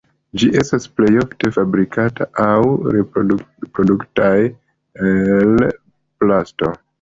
[0.41, 3.01] Ĝi estas plej ofte fabrikitaj aŭ
[3.77, 4.33] produktitaj
[5.11, 6.73] el plasto.